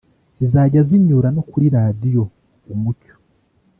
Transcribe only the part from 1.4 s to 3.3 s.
kuri Radiyo Umucyo